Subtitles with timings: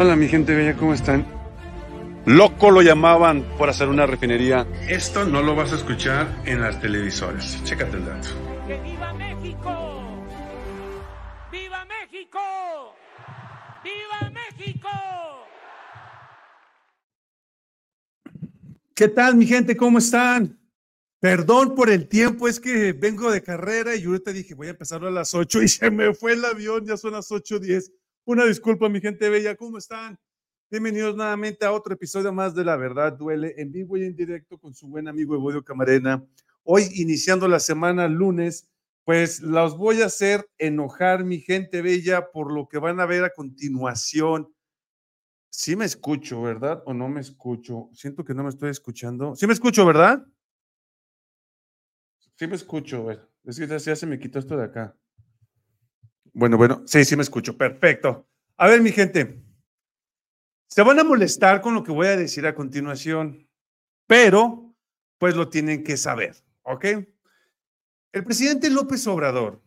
[0.00, 1.26] Hola mi gente bella, ¿cómo están?
[2.24, 4.64] Loco lo llamaban por hacer una refinería.
[4.88, 7.60] Esto no lo vas a escuchar en las televisoras.
[7.64, 8.28] Chécate el dato.
[8.68, 10.24] ¡Que viva México!
[11.50, 12.38] ¡Viva México!
[13.82, 14.88] ¡Viva México!
[18.94, 19.76] ¿Qué tal, mi gente?
[19.76, 20.60] ¿Cómo están?
[21.18, 24.70] Perdón por el tiempo, es que vengo de carrera y yo ahorita dije, voy a
[24.70, 27.90] empezarlo a las 8 y se me fue el avión, ya son las 8.10.
[28.28, 30.20] Una disculpa, mi gente bella, ¿cómo están?
[30.70, 34.58] Bienvenidos nuevamente a otro episodio más de La Verdad Duele, en vivo y en directo
[34.58, 36.22] con su buen amigo Evodio Camarena.
[36.62, 38.68] Hoy, iniciando la semana lunes,
[39.04, 43.24] pues los voy a hacer enojar, mi gente bella, por lo que van a ver
[43.24, 44.54] a continuación.
[45.48, 46.82] Sí me escucho, ¿verdad?
[46.84, 47.88] ¿O no me escucho?
[47.94, 49.36] Siento que no me estoy escuchando.
[49.36, 50.22] Sí me escucho, ¿verdad?
[52.36, 53.08] Sí me escucho.
[53.44, 54.94] Es que ya se me quitó esto de acá.
[56.38, 57.58] Bueno, bueno, sí, sí me escucho.
[57.58, 58.28] Perfecto.
[58.58, 59.42] A ver, mi gente,
[60.68, 63.50] se van a molestar con lo que voy a decir a continuación,
[64.06, 64.72] pero
[65.18, 66.84] pues lo tienen que saber, ¿ok?
[68.12, 69.60] El presidente López Obrador,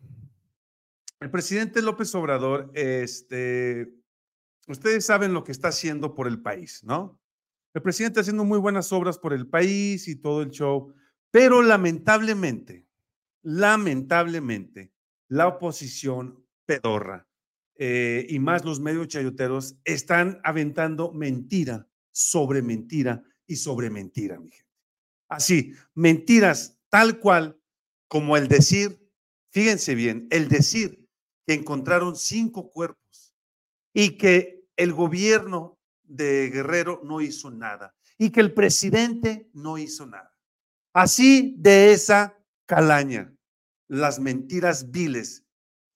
[1.20, 3.92] el presidente López Obrador, este,
[4.66, 7.20] ustedes saben lo que está haciendo por el país, ¿no?
[7.74, 10.94] El presidente está haciendo muy buenas obras por el país y todo el show,
[11.30, 12.86] pero lamentablemente,
[13.42, 14.94] lamentablemente,
[15.28, 17.26] la oposición pedorra
[17.76, 24.50] eh, y más los medios chayoteros están aventando mentira sobre mentira y sobre mentira, mi
[24.50, 24.70] gente.
[25.28, 27.58] Así, mentiras tal cual
[28.08, 29.10] como el decir,
[29.50, 31.08] fíjense bien, el decir
[31.46, 33.34] que encontraron cinco cuerpos
[33.94, 40.06] y que el gobierno de Guerrero no hizo nada y que el presidente no hizo
[40.06, 40.36] nada.
[40.92, 43.34] Así de esa calaña,
[43.88, 45.41] las mentiras viles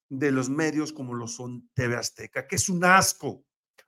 [0.08, 3.44] de los medios como lo son TV Azteca, que es un asco,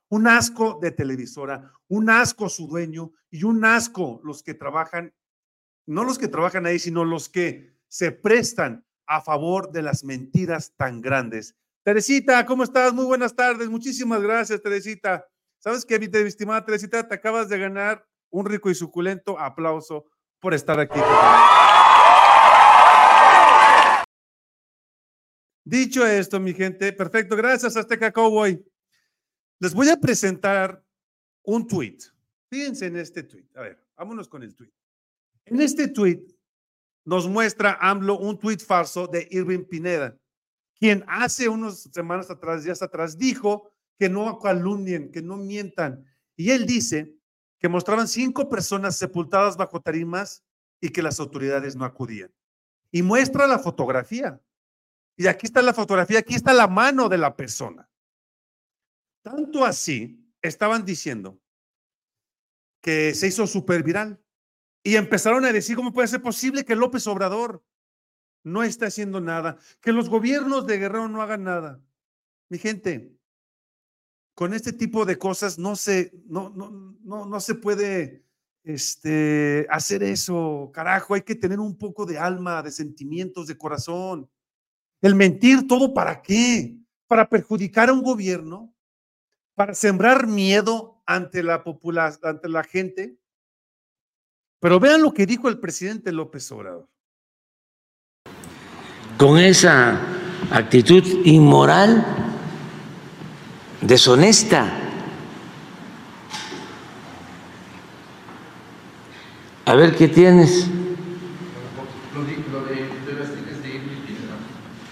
[0.09, 5.15] un asco de televisora, un asco su dueño y un asco los que trabajan,
[5.87, 10.75] no los que trabajan ahí, sino los que se prestan a favor de las mentiras
[10.77, 11.57] tan grandes.
[11.83, 12.93] Teresita, ¿cómo estás?
[12.93, 13.69] Muy buenas tardes.
[13.69, 15.27] Muchísimas gracias, Teresita.
[15.59, 17.09] ¿Sabes qué, mi estimada Teresita?
[17.09, 20.05] Te acabas de ganar un rico y suculento aplauso
[20.41, 21.01] por estar aquí.
[25.69, 28.65] Dicho esto, mi gente, perfecto, gracias Azteca Cowboy.
[29.61, 30.83] Les voy a presentar
[31.43, 31.99] un tweet.
[32.49, 33.45] Fíjense en este tweet.
[33.55, 34.73] A ver, vámonos con el tweet.
[35.45, 36.25] En este tweet
[37.05, 40.19] nos muestra AMLO un tweet falso de Irving Pineda,
[40.75, 46.03] quien hace unas semanas atrás, días atrás, dijo que no calumnien, que no mientan.
[46.35, 47.15] Y él dice
[47.59, 50.43] que mostraban cinco personas sepultadas bajo tarimas
[50.81, 52.33] y que las autoridades no acudían.
[52.91, 54.41] Y muestra la fotografía.
[55.19, 57.91] Y aquí está la fotografía, aquí está la mano de la persona.
[59.21, 61.41] Tanto así, estaban diciendo
[62.81, 64.23] que se hizo súper viral.
[64.85, 67.65] Y empezaron a decir, ¿cómo puede ser posible que López Obrador
[68.45, 69.59] no esté haciendo nada?
[69.81, 71.83] Que los gobiernos de Guerrero no hagan nada.
[72.49, 73.19] Mi gente,
[74.35, 76.71] con este tipo de cosas no se, no, no,
[77.03, 78.25] no, no se puede
[78.63, 80.71] este, hacer eso.
[80.73, 84.31] Carajo, hay que tener un poco de alma, de sentimientos, de corazón.
[85.01, 86.77] El mentir, ¿todo para qué?
[87.07, 88.75] Para perjudicar a un gobierno,
[89.55, 91.63] para sembrar miedo ante la
[92.23, 93.17] ante la gente.
[94.61, 96.89] Pero vean lo que dijo el presidente López Obrador.
[99.17, 100.01] Con esa
[100.51, 102.05] actitud inmoral,
[103.81, 104.73] deshonesta,
[109.65, 110.78] a ver qué tienes.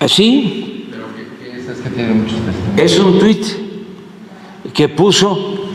[0.06, 0.86] ¿Así?
[2.76, 3.44] es un tuit
[4.72, 5.68] que puso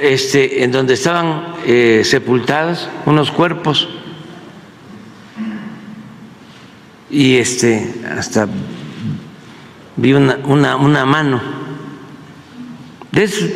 [0.00, 3.88] este, en donde estaban eh, sepultadas unos cuerpos
[7.10, 8.46] y este hasta
[9.96, 11.42] vi una, una, una mano.
[13.10, 13.50] Es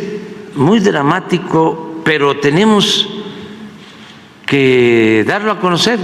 [0.57, 3.09] muy dramático, pero tenemos
[4.45, 6.01] que darlo a conocer,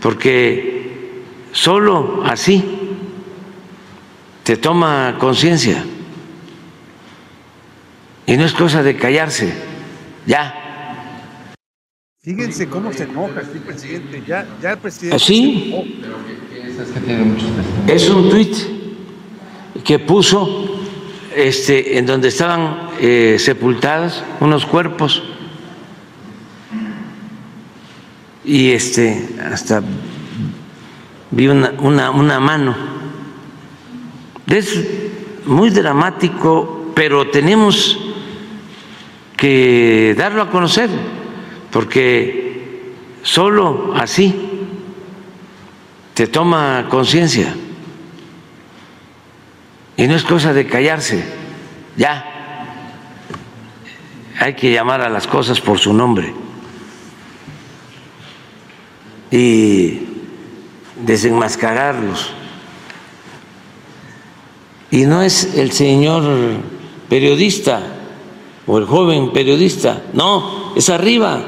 [0.00, 1.22] porque
[1.52, 2.85] solo así
[4.46, 5.84] se toma conciencia.
[8.26, 9.52] Y no es cosa de callarse,
[10.24, 10.54] ya.
[12.22, 15.16] Fíjense cómo se enoja este presidente, ya, ya el presidente.
[15.16, 16.00] ¿Así?
[17.88, 18.56] Es un tuit
[19.82, 20.80] que puso
[21.34, 25.24] este, en donde estaban eh, sepultadas unos cuerpos
[28.44, 29.82] y este hasta
[31.32, 32.95] vi una, una, una mano
[34.46, 34.84] es
[35.44, 37.98] muy dramático, pero tenemos
[39.36, 40.88] que darlo a conocer,
[41.70, 44.34] porque solo así
[46.14, 47.54] te toma conciencia.
[49.96, 51.24] Y no es cosa de callarse,
[51.96, 52.32] ya.
[54.38, 56.34] Hay que llamar a las cosas por su nombre
[59.30, 60.00] y
[61.04, 62.32] desenmascararlos.
[64.90, 66.22] Y no es el señor
[67.08, 67.80] periodista
[68.66, 71.40] o el joven periodista, no, es arriba,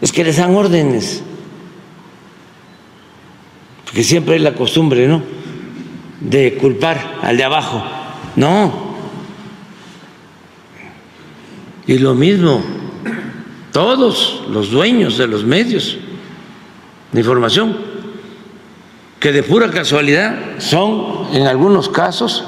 [0.00, 1.22] es que les dan órdenes.
[3.84, 5.22] Porque siempre hay la costumbre, ¿no?
[6.20, 7.82] De culpar al de abajo.
[8.36, 8.88] No.
[11.86, 12.62] Y lo mismo,
[13.72, 15.98] todos los dueños de los medios
[17.12, 17.76] de información,
[19.20, 22.44] que de pura casualidad son en algunos casos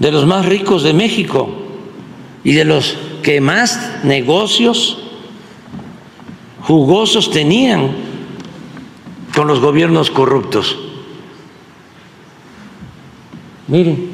[0.00, 1.48] de los más ricos de México
[2.42, 4.98] y de los que más negocios
[6.62, 7.90] jugosos tenían
[9.36, 10.76] con los gobiernos corruptos.
[13.68, 14.10] Miren,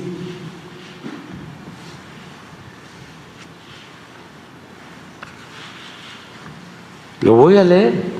[7.22, 8.16] lo voy a leer.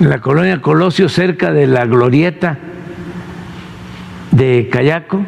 [0.00, 2.58] En la colonia Colosio, cerca de la glorieta
[4.34, 5.24] de Cayaco,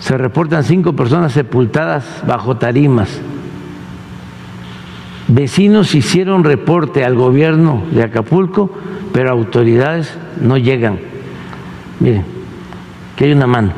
[0.00, 3.20] se reportan cinco personas sepultadas bajo tarimas.
[5.28, 8.70] Vecinos hicieron reporte al gobierno de Acapulco,
[9.12, 10.98] pero autoridades no llegan.
[12.00, 12.24] Miren,
[13.16, 13.72] que hay una mano.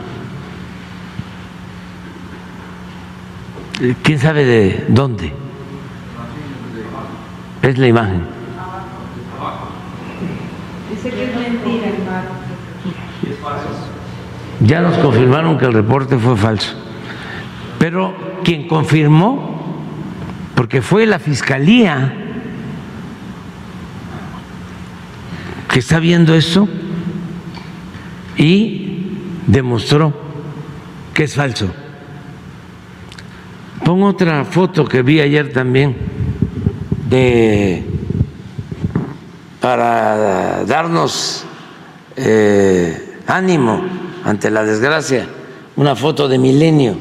[4.02, 5.32] ¿Quién sabe de dónde?
[7.62, 8.22] Es la imagen.
[10.90, 11.88] Dice que es mentira,
[14.60, 16.74] ya nos confirmaron que el reporte fue falso.
[17.78, 19.84] Pero quien confirmó,
[20.54, 22.14] porque fue la fiscalía
[25.68, 26.68] que está viendo esto
[28.36, 29.10] y
[29.46, 30.12] demostró
[31.12, 31.70] que es falso.
[33.84, 35.96] Pongo otra foto que vi ayer también
[37.08, 37.84] de
[39.60, 41.44] para darnos
[42.16, 45.28] eh, ánimo ante la desgracia,
[45.76, 46.98] una foto de Milenio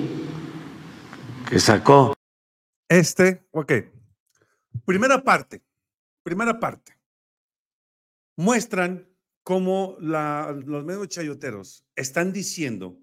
[1.49, 2.13] que sacó.
[2.87, 3.73] Este, ok.
[4.85, 5.63] Primera parte,
[6.21, 6.95] primera parte.
[8.37, 9.09] Muestran
[9.41, 12.95] cómo los medios chayoteros están diciendo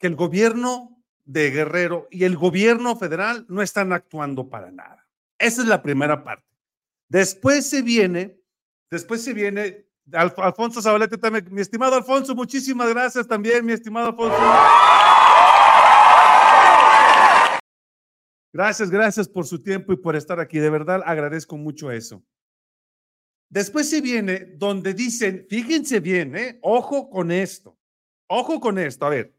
[0.00, 5.06] que el gobierno de Guerrero y el gobierno federal no están actuando para nada.
[5.38, 6.56] Esa es la primera parte.
[7.08, 8.36] Después se viene,
[8.90, 11.46] después se viene Alfonso Zabalete también.
[11.50, 14.36] Mi estimado Alfonso, muchísimas gracias también, mi estimado Alfonso.
[18.52, 20.58] Gracias, gracias por su tiempo y por estar aquí.
[20.58, 22.22] De verdad agradezco mucho eso.
[23.48, 26.58] Después se viene donde dicen, fíjense bien, ¿eh?
[26.62, 27.76] ojo con esto,
[28.28, 29.06] ojo con esto.
[29.06, 29.36] A ver,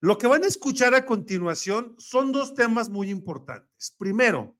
[0.00, 3.94] lo que van a escuchar a continuación son dos temas muy importantes.
[3.96, 4.54] Primero,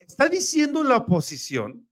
[0.00, 1.88] está diciendo la oposición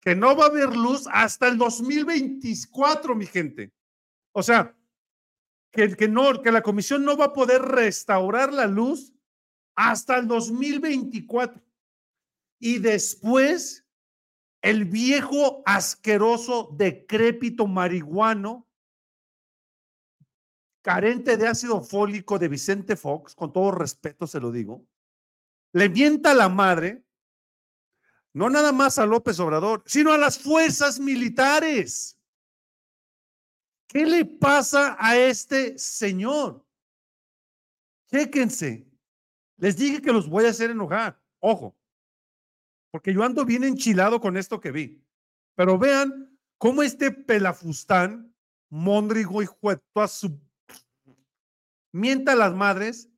[0.00, 3.72] que no va a haber luz hasta el 2024, mi gente.
[4.32, 4.76] O sea,
[5.72, 9.12] que, que, no, que la comisión no va a poder restaurar la luz
[9.74, 11.62] hasta el 2024.
[12.60, 13.86] Y después,
[14.62, 18.68] el viejo asqueroso decrépito marihuano,
[20.82, 24.84] carente de ácido fólico de Vicente Fox, con todo respeto se lo digo,
[25.72, 27.04] le mienta a la madre
[28.38, 32.16] no nada más a López Obrador, sino a las fuerzas militares.
[33.88, 36.64] ¿Qué le pasa a este señor?
[38.06, 38.86] Chéquense.
[39.56, 41.20] Les dije que los voy a hacer enojar.
[41.40, 41.76] Ojo,
[42.92, 45.04] porque yo ando bien enchilado con esto que vi.
[45.56, 48.32] Pero vean cómo este pelafustán,
[48.70, 50.40] Mondrigo y Jueto, su
[51.90, 53.10] mienta a las madres,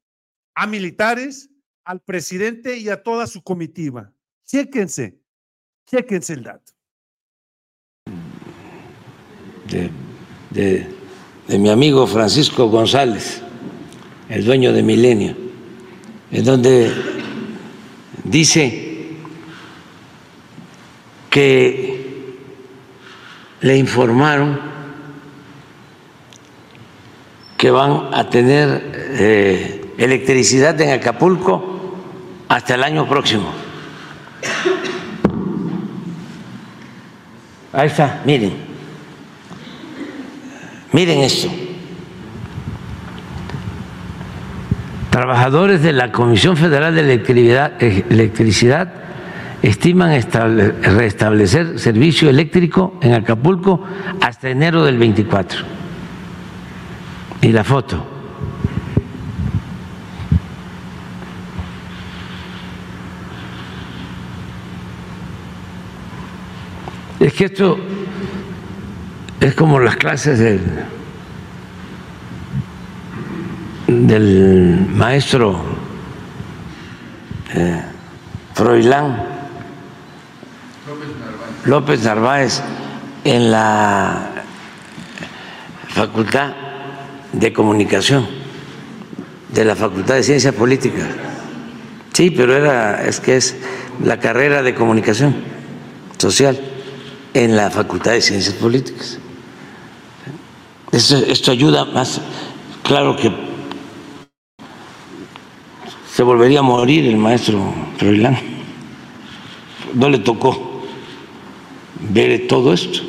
[0.55, 1.51] a militares,
[1.85, 4.15] al presidente y a toda su comitiva.
[4.51, 5.15] Chéquense,
[5.87, 6.73] chéquense el dato.
[10.51, 10.89] De,
[11.57, 13.43] mi amigo Francisco González,
[14.29, 15.37] el dueño de Milenio,
[16.33, 16.91] en donde
[18.25, 19.19] dice
[21.31, 22.35] que
[23.61, 24.59] le informaron
[27.57, 31.95] que van a tener eh, electricidad en Acapulco
[32.49, 33.60] hasta el año próximo.
[37.73, 38.53] Ahí está, miren.
[40.93, 41.49] Miren esto.
[45.11, 47.01] Trabajadores de la Comisión Federal de
[48.11, 48.93] Electricidad,
[49.63, 50.21] estiman
[50.83, 53.85] restablecer servicio eléctrico en Acapulco
[54.21, 55.65] hasta enero del 24.
[57.43, 58.20] Y la foto.
[67.21, 67.79] Es que esto
[69.41, 70.63] es como las clases del,
[73.87, 75.63] del maestro
[77.55, 77.83] eh,
[78.55, 79.23] Froilán
[81.67, 82.63] López Narváez
[83.25, 84.31] en la
[85.89, 86.55] Facultad
[87.35, 88.27] de Comunicación
[89.51, 91.07] de la Facultad de Ciencia Política.
[92.15, 93.57] Sí, pero era es que es
[94.03, 95.35] la carrera de comunicación
[96.17, 96.59] social
[97.35, 99.19] en la Facultad de Ciencias Políticas.
[100.93, 102.21] Esto, ayuda más,
[102.83, 103.33] claro que
[106.13, 108.37] se volvería a morir el maestro Froilán.
[109.95, 110.83] No le tocó
[112.01, 113.01] ver todo esto.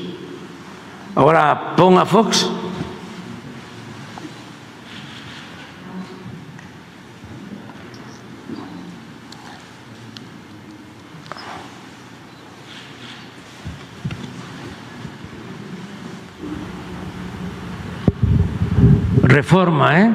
[1.16, 2.48] Ahora ponga Fox.
[19.42, 20.14] Reforma, ¿eh?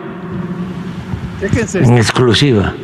[1.75, 2.75] En exclusiva.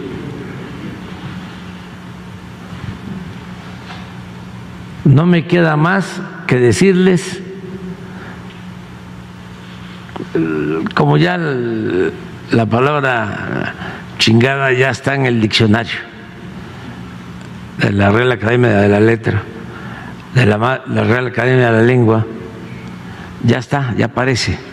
[5.05, 7.41] no me queda más que decirles,
[10.95, 13.75] como ya la palabra
[14.19, 16.01] chingada ya está en el diccionario
[17.79, 19.43] de la Real Academia de la Letra,
[20.35, 22.27] de la, la Real Academia de la Lengua,
[23.45, 24.72] ya está, ya aparece.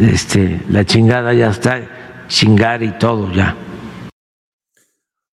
[0.00, 3.56] Este, la chingada ya está, chingar y todo ya.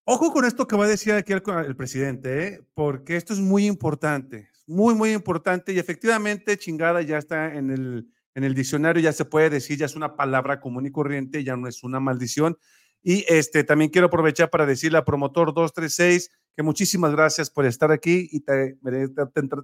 [0.06, 2.62] Ojo con esto que va a decir aquí el, presidente, ¿eh?
[2.74, 8.08] porque esto es muy importante, muy, muy importante y efectivamente chingada ya está en el,
[8.36, 11.56] en el diccionario, ya se puede decir, ya es una palabra común y corriente, ya
[11.56, 12.58] no es una maldición.
[13.02, 17.92] Y este, también quiero aprovechar para decirle a Promotor 236 que muchísimas gracias por estar
[17.92, 18.78] aquí y te,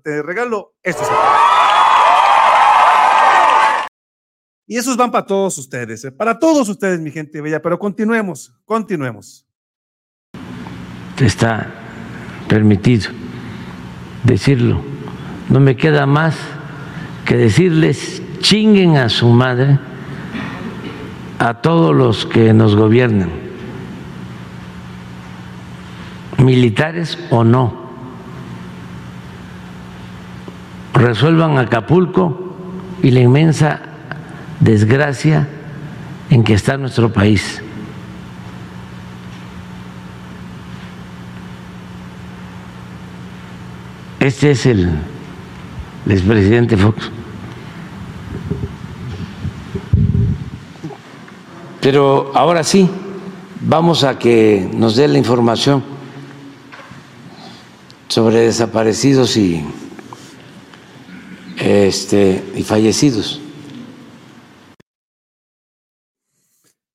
[0.04, 1.08] te, regalo estos.
[4.70, 6.12] Y esos van para todos ustedes, ¿eh?
[6.14, 9.50] para todos ustedes, mi gente bella, pero continuemos, continuemos
[11.26, 11.68] está
[12.48, 13.12] permitido
[14.24, 14.82] decirlo.
[15.50, 16.38] No me queda más
[17.26, 19.80] que decirles chinguen a su madre
[21.40, 23.30] a todos los que nos gobiernan,
[26.38, 27.90] militares o no.
[30.94, 32.56] Resuelvan Acapulco
[33.02, 33.89] y la inmensa
[34.60, 35.48] desgracia
[36.30, 37.62] en que está nuestro país.
[44.20, 44.90] Este es el
[46.08, 47.10] expresidente Fox.
[51.82, 52.90] Pero ahora sí,
[53.62, 55.82] vamos a que nos dé la información
[58.10, 59.64] sobre desaparecidos y
[61.58, 63.40] este y fallecidos.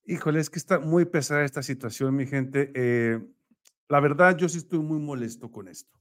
[0.06, 2.70] Híjole, es que está muy pesada esta situación, mi gente.
[2.75, 3.20] Eh,
[3.88, 5.99] la verdad, yo sí estoy muy molesto con esto.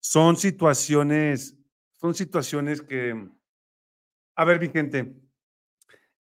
[0.00, 1.56] Son situaciones,
[1.92, 3.28] son situaciones que,
[4.34, 5.14] a ver, mi gente,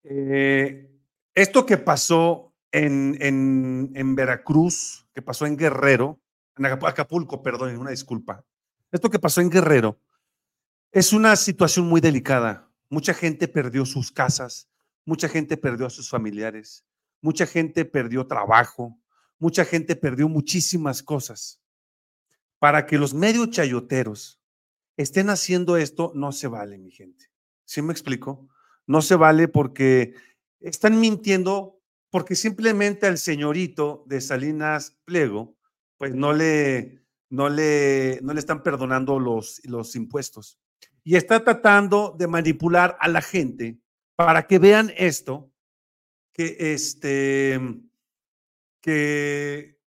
[0.03, 0.91] eh,
[1.35, 6.19] esto que pasó en, en, en, Veracruz, que pasó en Guerrero,
[6.57, 8.45] en Acapulco, perdón, una disculpa,
[8.91, 10.01] esto que pasó en Guerrero
[10.93, 12.71] es una situación muy delicada.
[12.89, 14.69] Mucha gente perdió sus casas,
[15.09, 16.85] mucha gente perdió a sus familiares,
[17.23, 19.01] mucha gente perdió trabajo,
[19.39, 21.63] mucha gente perdió muchísimas cosas
[22.59, 24.39] para que los medios chayoteros
[24.99, 27.31] estén haciendo esto, no se vale, mi gente.
[27.65, 28.51] ¿Sí me explico?
[28.87, 30.13] No se vale porque
[30.61, 35.57] están mintiendo porque simplemente al señorito de Salinas Pliego,
[35.97, 40.61] pues no le, no le, no le están perdonando los, los impuestos.
[41.03, 43.79] Y está tratando de manipular a la gente
[44.19, 45.49] para que vean esto,
[46.33, 47.61] que este,
[48.83, 49.81] que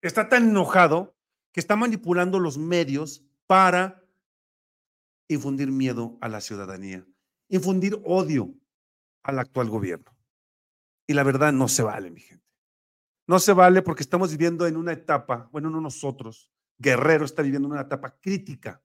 [0.00, 1.14] está tan enojado
[1.52, 4.02] que está manipulando los medios para
[5.28, 7.06] infundir miedo a la ciudadanía,
[7.48, 8.54] infundir odio
[9.22, 10.16] al actual gobierno.
[11.06, 12.46] Y la verdad no se vale, mi gente.
[13.26, 17.68] No se vale porque estamos viviendo en una etapa, bueno, no nosotros, Guerrero está viviendo
[17.68, 18.82] una etapa crítica,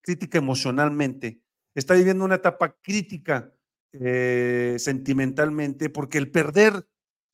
[0.00, 1.40] crítica emocionalmente,
[1.74, 3.52] está viviendo una etapa crítica
[3.92, 6.88] eh, sentimentalmente, porque el perder,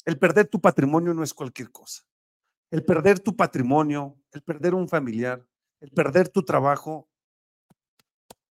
[0.05, 2.03] el perder tu patrimonio no es cualquier cosa.
[2.71, 5.47] El perder tu patrimonio, el perder un familiar,
[5.81, 7.09] el perder tu trabajo,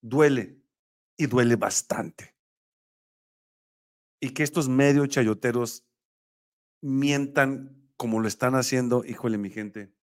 [0.02, 0.62] duele
[1.18, 2.36] y duele bastante.
[4.22, 5.86] Y que estos medios chayoteros
[6.82, 9.94] mientan como lo están haciendo, híjole mi gente,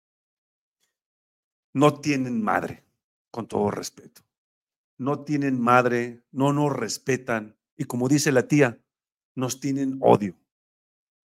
[1.72, 2.84] no tienen madre,
[3.30, 4.25] con todo respeto.
[4.98, 8.80] No tienen madre, no nos respetan y como dice la tía,
[9.34, 10.34] nos tienen odio.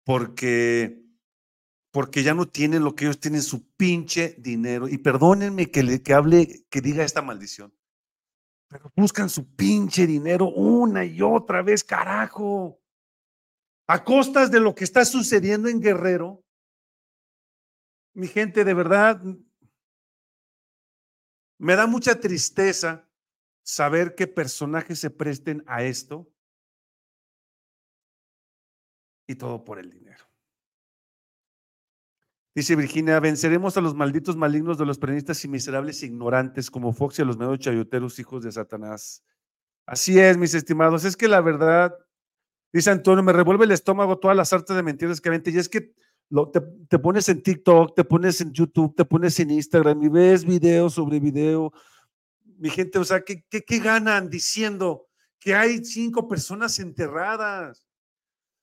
[0.05, 1.01] Porque
[1.91, 4.89] porque ya no tienen lo que ellos tienen, su pinche dinero.
[4.89, 7.73] Y perdónenme que, le, que hable, que diga esta maldición.
[8.67, 12.81] Pero buscan su pinche dinero una y otra vez, carajo.
[13.87, 16.43] A costas de lo que está sucediendo en Guerrero.
[18.13, 19.21] Mi gente, de verdad,
[21.57, 23.04] me da mucha tristeza
[23.65, 26.29] saber que personajes se presten a esto.
[29.27, 30.23] Y todo por el dinero.
[32.53, 37.19] Dice Virginia, venceremos a los malditos malignos de los peronistas y miserables ignorantes como Fox
[37.19, 39.25] y a los medios chayoteros, hijos de Satanás.
[39.85, 41.03] Así es, mis estimados.
[41.03, 41.93] Es que la verdad,
[42.71, 45.51] dice Antonio, me revuelve el estómago todas las artes de mentiras que vente.
[45.51, 45.93] Y es que
[46.29, 50.45] lo, te, pones en TikTok, te pones en YouTube, te pones en Instagram y ves
[50.45, 51.73] video sobre video.
[52.57, 55.07] Mi gente, o sea, ¿qué, qué, ganan diciendo
[55.39, 57.85] que hay cinco personas enterradas?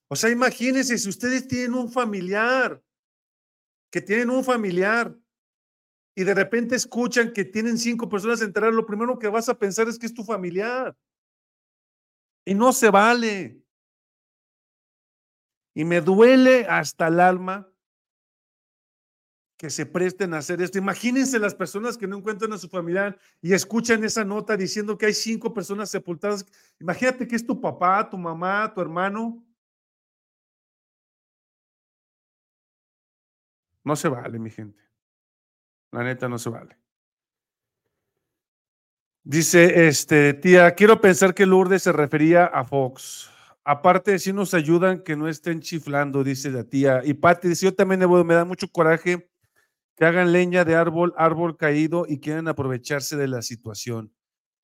[0.08, 2.82] O sea, imagínense si ustedes tienen un familiar
[3.90, 5.14] que tienen un familiar
[6.14, 9.88] y de repente escuchan que tienen cinco personas enterradas, lo primero que vas a pensar
[9.88, 10.96] es que es tu familiar.
[12.44, 13.62] Y no se vale.
[15.75, 17.72] Y me duele hasta el alma
[19.62, 20.76] que se presten a hacer esto.
[20.78, 25.07] Imagínense las personas que no encuentran a su familiar y escuchan esa nota diciendo que
[25.07, 26.45] hay cinco personas sepultadas.
[26.81, 29.40] Imagínate que es tu papá, tu mamá, tu hermano.
[33.85, 34.83] No se vale, mi gente.
[35.92, 36.77] La neta no se vale.
[39.22, 43.31] Dice, este, tía, quiero pensar que Lourdes se refería a Fox.
[43.62, 47.01] Aparte, si nos ayudan que no estén chiflando, dice la tía.
[47.05, 49.29] Y Pati dice, yo también me da mucho coraje
[49.96, 54.12] que hagan leña de árbol, árbol caído y quieren aprovecharse de la situación.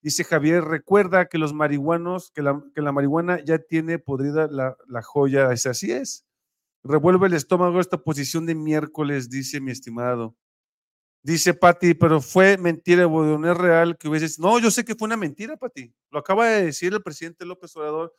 [0.00, 4.76] Dice Javier, recuerda que los marihuanos, que la, que la marihuana ya tiene podrida la,
[4.86, 5.52] la joya.
[5.52, 6.24] Es así es.
[6.84, 10.36] Revuelve el estómago esta posición de miércoles, dice mi estimado.
[11.22, 14.40] Dice Pati, pero fue mentira, no es real que hubiese.
[14.40, 15.92] No, yo sé que fue una mentira, Pati.
[16.10, 18.14] Lo acaba de decir el presidente López Obrador.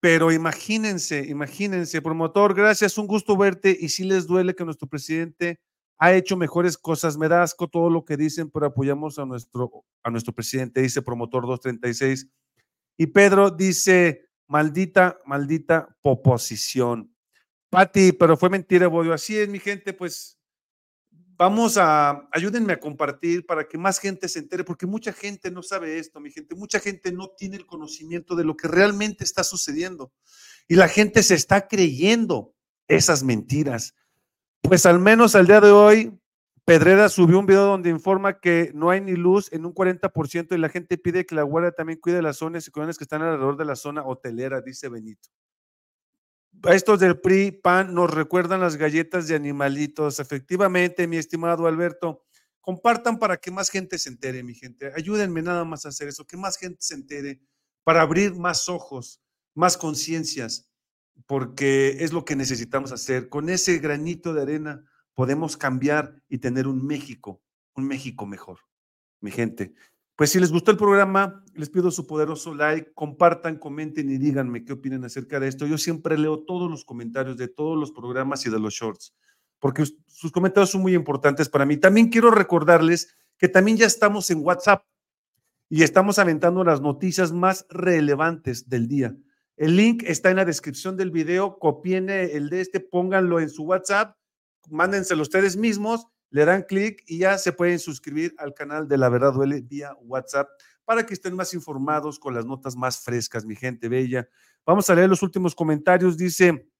[0.00, 3.76] Pero imagínense, imagínense, promotor, gracias, un gusto verte.
[3.78, 5.60] Y si les duele que nuestro presidente
[5.98, 7.16] ha hecho mejores cosas.
[7.16, 11.02] Me da asco todo lo que dicen, pero apoyamos a nuestro, a nuestro presidente, dice
[11.02, 12.28] promotor 236.
[12.96, 17.14] Y Pedro dice, maldita, maldita poposición.
[17.70, 19.12] Pati, pero fue mentira, Bodio.
[19.12, 20.38] Así es, mi gente, pues
[21.38, 25.62] vamos a, ayúdenme a compartir para que más gente se entere, porque mucha gente no
[25.62, 29.44] sabe esto, mi gente, mucha gente no tiene el conocimiento de lo que realmente está
[29.44, 30.12] sucediendo.
[30.66, 32.54] Y la gente se está creyendo
[32.88, 33.94] esas mentiras.
[34.62, 36.18] Pues al menos al día de hoy,
[36.64, 40.58] Pedrera subió un video donde informa que no hay ni luz en un 40% y
[40.58, 43.64] la gente pide que la guardia también cuide las zonas y que están alrededor de
[43.64, 45.30] la zona hotelera, dice Benito
[46.70, 50.18] estos del PRI, PAN, nos recuerdan las galletas de animalitos.
[50.18, 52.24] Efectivamente, mi estimado Alberto,
[52.60, 54.92] compartan para que más gente se entere, mi gente.
[54.96, 57.40] Ayúdenme nada más a hacer eso, que más gente se entere,
[57.84, 59.22] para abrir más ojos,
[59.54, 60.67] más conciencias,
[61.26, 63.28] porque es lo que necesitamos hacer.
[63.28, 67.42] Con ese granito de arena podemos cambiar y tener un México,
[67.74, 68.58] un México mejor,
[69.20, 69.74] mi gente.
[70.18, 74.64] Pues si les gustó el programa, les pido su poderoso like, compartan, comenten y díganme
[74.64, 75.64] qué opinan acerca de esto.
[75.64, 79.14] Yo siempre leo todos los comentarios de todos los programas y de los shorts,
[79.60, 81.76] porque sus comentarios son muy importantes para mí.
[81.76, 84.84] También quiero recordarles que también ya estamos en WhatsApp
[85.68, 89.16] y estamos aventando las noticias más relevantes del día.
[89.58, 93.64] El link está en la descripción del video, copien el de este, pónganlo en su
[93.64, 94.16] WhatsApp,
[94.70, 99.08] mándenselo ustedes mismos le dan clic y ya se pueden suscribir al canal de La
[99.08, 100.48] Verdad Duele vía WhatsApp
[100.84, 104.28] para que estén más informados con las notas más frescas, mi gente bella.
[104.64, 106.16] Vamos a leer los últimos comentarios.
[106.16, 106.70] Dice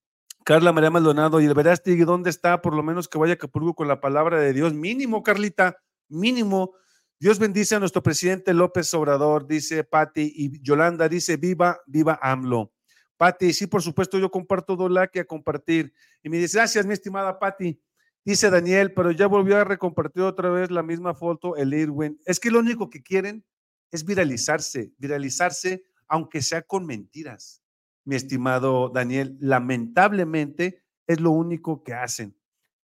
[0.44, 2.62] Carla María Maldonado, y el Verástegui, ¿dónde está?
[2.62, 4.72] Por lo menos que vaya a Capurgo con la palabra de Dios.
[4.72, 5.76] Mínimo, Carlita,
[6.08, 6.74] mínimo.
[7.20, 12.72] Dios bendice a nuestro presidente López Obrador, dice Patti, y Yolanda dice, viva, viva AMLO.
[13.16, 14.78] Patti, sí, por supuesto, yo comparto
[15.12, 15.92] que a compartir.
[16.22, 17.82] Y me dice, gracias, mi estimada Patti.
[18.24, 22.20] Dice Daniel, pero ya volvió a recompartir otra vez la misma foto el Irwin.
[22.24, 23.44] Es que lo único que quieren
[23.90, 27.64] es viralizarse, viralizarse, aunque sea con mentiras.
[28.04, 29.36] mi estimado Daniel.
[29.40, 32.37] Lamentablemente es lo único que hacen.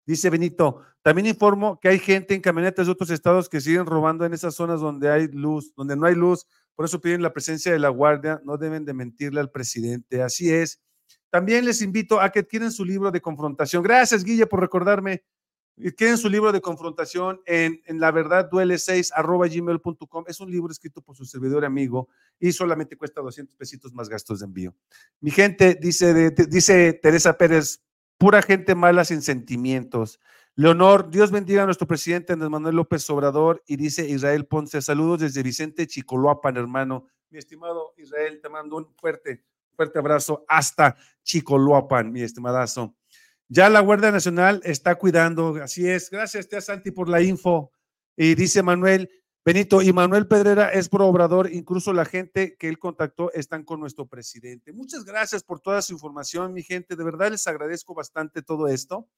[0.06, 4.26] Dice Benito, también informo que hay gente en camionetas de otros estados que siguen robando
[4.26, 6.46] en esas zonas donde hay luz, donde no hay luz.
[6.76, 8.42] Por eso piden la presencia de la guardia.
[8.44, 10.22] No deben de mentirle al presidente.
[10.22, 10.82] Así es.
[11.30, 13.84] También les invito a que adquieran su libro de confrontación.
[13.84, 15.24] Gracias, Guille, por recordarme.
[15.78, 20.26] Adquieren su libro de confrontación en, en la verdad duele 6 arroba gmail.com.
[20.28, 24.40] Es un libro escrito por su servidor amigo y solamente cuesta 200 pesitos más gastos
[24.40, 24.76] de envío.
[25.20, 27.83] Mi gente, dice, dice Teresa Pérez,
[28.18, 30.20] pura gente mala sin sentimientos.
[30.56, 35.22] Leonor, Dios bendiga a nuestro presidente Andrés Manuel López Obrador y dice Israel Ponce, saludos
[35.22, 37.08] desde Vicente Chicoloapan, hermano.
[37.32, 39.44] Mi estimado Israel, te mando un fuerte,
[39.76, 42.96] fuerte abrazo hasta Chicoloapan, mi estimadazo.
[43.48, 46.10] Ya la Guardia Nacional está cuidando, así es.
[46.10, 47.72] Gracias, tía Santi, por la info.
[48.16, 49.10] Y dice Manuel,
[49.46, 53.82] Benito, y Manuel Pedrera es pro obrador, incluso la gente que él contactó están con
[53.82, 54.72] nuestro presidente.
[54.72, 56.96] Muchas gracias por toda su información, mi gente.
[56.96, 59.10] De verdad les agradezco bastante todo esto.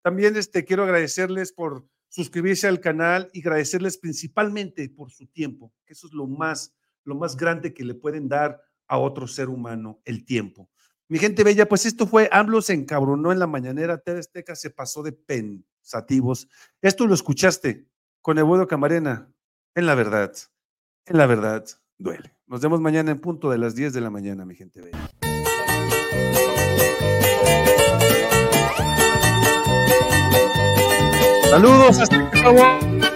[0.00, 5.92] También este, quiero agradecerles por suscribirse al canal y agradecerles principalmente por su tiempo, que
[5.92, 10.00] eso es lo más, lo más grande que le pueden dar a otro ser humano,
[10.06, 10.70] el tiempo.
[11.08, 14.22] Mi gente bella, pues esto fue, AMLO se encabronó en la mañanera, TV
[14.54, 16.48] se pasó de pensativos.
[16.80, 17.86] Esto lo escuchaste
[18.22, 19.33] con Ebudo Camarena,
[19.74, 20.32] en la verdad,
[21.06, 21.64] en la verdad,
[21.98, 22.34] duele.
[22.46, 25.10] Nos vemos mañana en punto de las 10 de la mañana, mi gente bella.
[31.50, 33.13] Saludos, hasta luego.